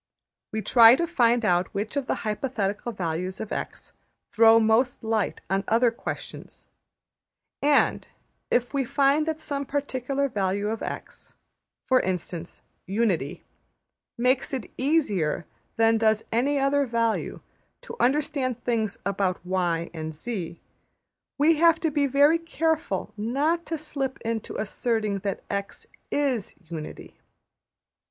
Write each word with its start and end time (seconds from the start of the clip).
We 0.51 0.63
try 0.63 0.95
to 0.95 1.05
find 1.05 1.45
out 1.45 1.75
which 1.75 1.95
of 1.95 2.07
the 2.07 2.15
hypothetical 2.25 2.91
values 2.91 3.39
of 3.39 3.51
$x$ 3.51 3.93
throw 4.31 4.59
most 4.59 5.03
light 5.03 5.41
on 5.47 5.63
other 5.67 5.91
questions, 5.91 6.65
and 7.61 8.07
if 8.49 8.73
we 8.73 8.83
find 8.83 9.27
that 9.27 9.39
some 9.39 9.63
particular 9.63 10.27
value 10.27 10.69
of 10.69 10.81
$x$ 10.81 11.35
for 11.85 11.99
instance, 11.99 12.63
unity 12.87 13.43
makes 14.17 14.55
it 14.55 14.71
easier 14.75 15.45
than 15.77 15.99
does 15.99 16.23
any 16.31 16.57
other 16.57 16.87
value 16.87 17.39
to 17.83 17.95
understand 17.99 18.57
things 18.63 18.97
about 19.05 19.45
$y$ 19.45 19.91
and 19.93 20.15
$z$, 20.15 20.59
we 21.37 21.57
have 21.57 21.79
to 21.79 21.91
be 21.91 22.07
very 22.07 22.39
careful 22.39 23.13
not 23.17 23.67
to 23.67 23.77
slip 23.77 24.17
into 24.21 24.57
asserting 24.57 25.19
that 25.19 25.43
$x$ 25.51 25.85
\emph{is} 26.11 26.55
unity. 26.71 27.13